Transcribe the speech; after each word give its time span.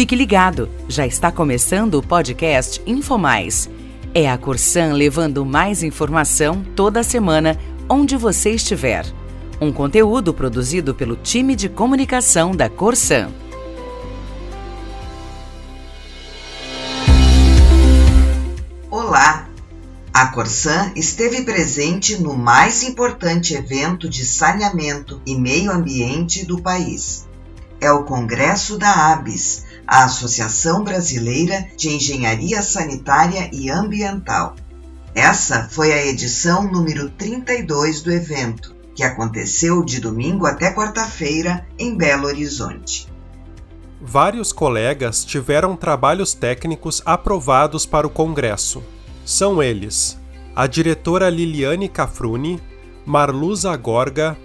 Fique 0.00 0.16
ligado, 0.16 0.66
já 0.88 1.06
está 1.06 1.30
começando 1.30 1.96
o 1.96 2.02
podcast 2.02 2.80
InfoMais. 2.86 3.68
É 4.14 4.30
a 4.30 4.38
Corsan 4.38 4.94
levando 4.94 5.44
mais 5.44 5.82
informação 5.82 6.64
toda 6.74 7.02
semana, 7.02 7.58
onde 7.86 8.16
você 8.16 8.52
estiver. 8.52 9.04
Um 9.60 9.70
conteúdo 9.70 10.32
produzido 10.32 10.94
pelo 10.94 11.16
time 11.16 11.54
de 11.54 11.68
comunicação 11.68 12.56
da 12.56 12.66
Corsan. 12.70 13.28
Olá! 18.90 19.50
A 20.14 20.28
Corsan 20.28 20.92
esteve 20.96 21.42
presente 21.42 22.22
no 22.22 22.34
mais 22.34 22.82
importante 22.82 23.52
evento 23.52 24.08
de 24.08 24.24
saneamento 24.24 25.20
e 25.26 25.34
meio 25.38 25.70
ambiente 25.70 26.46
do 26.46 26.58
país. 26.58 27.28
É 27.80 27.90
o 27.90 28.04
Congresso 28.04 28.76
da 28.76 29.12
ABS, 29.12 29.64
a 29.86 30.04
Associação 30.04 30.84
Brasileira 30.84 31.66
de 31.76 31.88
Engenharia 31.88 32.62
Sanitária 32.62 33.48
e 33.52 33.70
Ambiental. 33.70 34.54
Essa 35.14 35.68
foi 35.70 35.92
a 35.92 36.06
edição 36.06 36.70
número 36.70 37.08
32 37.10 38.02
do 38.02 38.12
evento, 38.12 38.76
que 38.94 39.02
aconteceu 39.02 39.82
de 39.82 39.98
domingo 39.98 40.46
até 40.46 40.72
quarta-feira 40.74 41.66
em 41.78 41.96
Belo 41.96 42.26
Horizonte. 42.26 43.08
Vários 44.00 44.52
colegas 44.52 45.24
tiveram 45.24 45.74
trabalhos 45.74 46.34
técnicos 46.34 47.02
aprovados 47.04 47.84
para 47.84 48.06
o 48.06 48.10
Congresso. 48.10 48.82
São 49.24 49.62
eles: 49.62 50.18
a 50.54 50.66
diretora 50.66 51.28
Liliane 51.28 51.88
Cafruni, 51.88 52.60
Marluza 53.04 53.74
Gorga, 53.76 54.36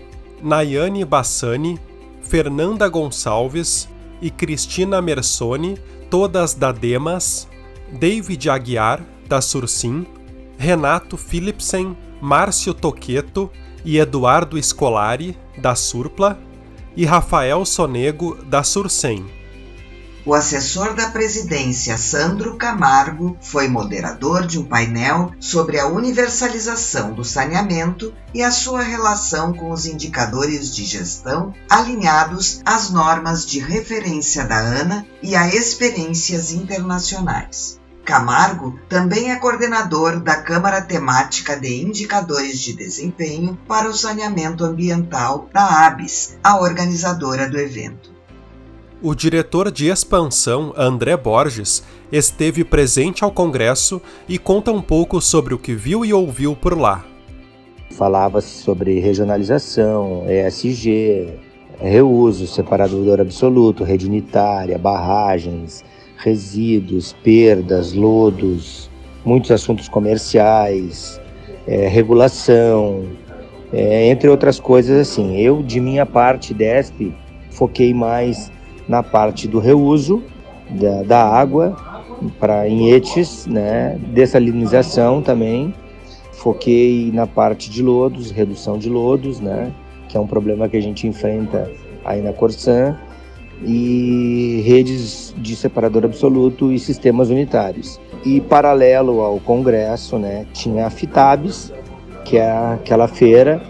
Nayane 0.41 1.05
Bassani, 1.05 1.79
Fernanda 2.27 2.87
Gonçalves, 2.89 3.87
e 4.21 4.29
Cristina 4.31 5.01
Mersoni, 5.01 5.77
todas 6.09 6.53
da 6.53 6.71
Demas, 6.71 7.47
David 7.91 8.49
Aguiar, 8.49 9.05
da 9.27 9.41
Sursim, 9.41 10.05
Renato 10.57 11.17
Philipsen, 11.17 11.95
Márcio 12.21 12.73
Toqueto 12.73 13.51
e 13.83 13.99
Eduardo 13.99 14.61
Scolari, 14.61 15.37
da 15.57 15.75
Surpla, 15.75 16.39
e 16.95 17.05
Rafael 17.05 17.63
Sonego, 17.65 18.37
da 18.45 18.63
Sursem. 18.63 19.25
O 20.25 20.33
assessor 20.33 20.95
da 20.95 21.11
presidência, 21.11 21.99
Sandro 21.99 22.57
Camargo, 22.57 23.37
foi 23.39 23.67
moderador 23.67 24.47
de 24.47 24.57
um 24.57 24.65
painel 24.65 25.31
sobre 25.39 25.79
a 25.79 25.85
universalização 25.85 27.13
do 27.13 27.23
saneamento 27.23 28.11
e 28.33 28.41
a 28.41 28.49
sua 28.49 28.81
relação 28.81 29.53
com 29.53 29.69
os 29.69 29.85
indicadores 29.85 30.75
de 30.75 30.83
gestão 30.83 31.53
alinhados 31.69 32.59
às 32.65 32.89
normas 32.89 33.45
de 33.45 33.59
referência 33.59 34.43
da 34.45 34.57
ANA 34.57 35.05
e 35.21 35.35
a 35.35 35.47
experiências 35.47 36.51
internacionais. 36.51 37.79
Camargo 38.03 38.79
também 38.89 39.31
é 39.31 39.35
coordenador 39.35 40.19
da 40.19 40.41
Câmara 40.41 40.81
Temática 40.81 41.55
de 41.55 41.83
Indicadores 41.83 42.59
de 42.59 42.73
Desempenho 42.73 43.59
para 43.67 43.87
o 43.89 43.93
Saneamento 43.93 44.65
Ambiental 44.65 45.47
da 45.53 45.85
ABS, 45.85 46.35
a 46.43 46.59
organizadora 46.59 47.47
do 47.47 47.59
evento. 47.59 48.14
O 49.01 49.13
diretor 49.13 49.71
de 49.71 49.87
expansão, 49.87 50.73
André 50.75 51.17
Borges, 51.17 51.83
esteve 52.11 52.63
presente 52.63 53.25
ao 53.25 53.31
congresso 53.31 54.01
e 54.27 54.37
conta 54.37 54.71
um 54.71 54.81
pouco 54.81 55.19
sobre 55.19 55.53
o 55.53 55.59
que 55.59 55.75
viu 55.75 56.05
e 56.05 56.13
ouviu 56.13 56.55
por 56.55 56.77
lá. 56.77 57.05
Falava-se 57.91 58.63
sobre 58.63 58.99
regionalização, 58.99 60.23
ESG, 60.29 61.27
reuso, 61.79 62.47
separador 62.47 63.19
absoluto, 63.19 63.83
rede 63.83 64.07
unitária, 64.07 64.77
barragens, 64.77 65.83
resíduos, 66.17 67.13
perdas, 67.21 67.91
lodos, 67.91 68.89
muitos 69.25 69.51
assuntos 69.51 69.89
comerciais, 69.89 71.19
é, 71.67 71.87
regulação, 71.87 73.03
é, 73.73 74.07
entre 74.07 74.29
outras 74.29 74.57
coisas 74.57 74.97
assim. 74.99 75.37
Eu, 75.37 75.61
de 75.61 75.81
minha 75.81 76.05
parte, 76.05 76.53
DESP, 76.53 77.13
foquei 77.51 77.93
mais 77.93 78.51
na 78.87 79.01
parte 79.01 79.47
do 79.47 79.59
reuso 79.59 80.23
da, 80.69 81.03
da 81.03 81.23
água 81.23 81.75
para 82.39 82.67
enhetes, 82.67 83.45
né, 83.45 83.99
dessalinização 84.13 85.21
também. 85.21 85.73
Foquei 86.31 87.11
na 87.13 87.25
parte 87.25 87.69
de 87.69 87.81
lodos, 87.81 88.31
redução 88.31 88.77
de 88.77 88.89
lodos, 88.89 89.39
né, 89.39 89.71
que 90.07 90.17
é 90.17 90.19
um 90.19 90.27
problema 90.27 90.69
que 90.69 90.77
a 90.77 90.81
gente 90.81 91.07
enfrenta 91.07 91.71
aí 92.03 92.21
na 92.21 92.31
Corsan, 92.33 92.95
e 93.63 94.61
redes 94.65 95.33
de 95.37 95.55
separador 95.55 96.03
absoluto 96.03 96.71
e 96.71 96.77
sistemas 96.77 97.29
unitários. 97.29 97.99
E 98.25 98.41
paralelo 98.41 99.21
ao 99.21 99.39
congresso, 99.39 100.17
né, 100.17 100.45
tinha 100.53 100.85
a 100.87 100.89
FITABS, 100.89 101.71
que 102.25 102.37
é 102.37 102.51
aquela 102.73 103.07
feira 103.07 103.61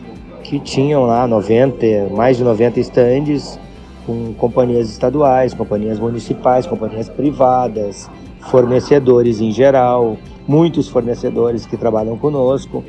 que 0.44 0.60
tinham 0.60 1.06
lá 1.06 1.28
90, 1.28 2.10
mais 2.16 2.38
de 2.38 2.44
90 2.44 2.80
estandes 2.80 3.60
com 4.06 4.34
companhias 4.34 4.90
estaduais, 4.90 5.54
companhias 5.54 6.00
municipais, 6.00 6.66
companhias 6.66 7.10
privadas, 7.10 8.10
fornecedores 8.42 9.42
em 9.42 9.52
geral, 9.52 10.18
muitos 10.48 10.88
fornecedores 10.88 11.66
que 11.66 11.76
trabalham 11.76 12.18
conosco. 12.18 12.84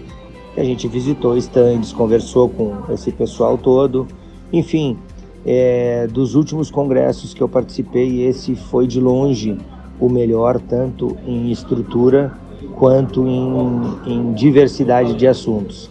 A 0.56 0.62
gente 0.62 0.88
visitou 0.88 1.36
estandes, 1.36 1.92
conversou 1.92 2.48
com 2.48 2.92
esse 2.92 3.12
pessoal 3.12 3.58
todo. 3.58 4.06
Enfim, 4.52 4.98
é, 5.44 6.06
dos 6.06 6.34
últimos 6.34 6.70
congressos 6.70 7.34
que 7.34 7.42
eu 7.42 7.48
participei, 7.48 8.22
esse 8.22 8.54
foi 8.54 8.86
de 8.86 9.00
longe 9.00 9.56
o 9.98 10.08
melhor, 10.08 10.60
tanto 10.60 11.16
em 11.26 11.50
estrutura 11.50 12.32
quanto 12.74 13.26
em, 13.26 13.82
em 14.06 14.32
diversidade 14.32 15.14
de 15.14 15.26
assuntos. 15.26 15.90